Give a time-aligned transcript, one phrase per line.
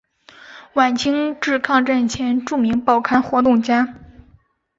[0.73, 3.95] 晚清至抗战前著名报刊活动家。